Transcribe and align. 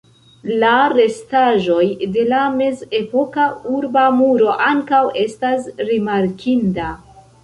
La 0.61 0.69
restaĵoj 0.91 1.83
de 2.15 2.23
la 2.31 2.39
mezepoka 2.53 3.43
urba 3.73 4.05
muro 4.21 4.55
ankaŭ 4.69 5.03
estas 5.25 5.69
rimarkinda. 5.91 6.89